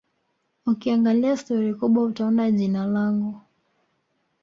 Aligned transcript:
Ukiangalia 0.65 1.37
stori 1.37 1.73
kubwa 1.73 2.03
utaona 2.03 2.51
jina 2.51 2.85
langu 2.85 3.41